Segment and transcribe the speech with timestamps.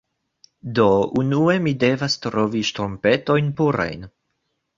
[0.77, 0.85] Do,
[1.23, 4.11] unue mi devas trovi ŝtrumpetojn purajn